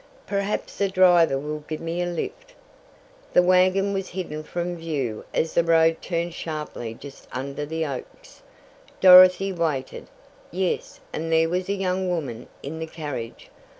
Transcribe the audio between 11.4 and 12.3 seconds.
was a young